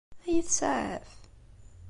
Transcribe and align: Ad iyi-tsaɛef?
Ad 0.25 0.27
iyi-tsaɛef? 0.31 1.11